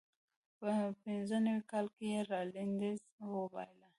[0.59, 0.69] په
[1.01, 2.97] پینځه نوي کال کې یې راینلنډ
[3.35, 3.87] وبایله.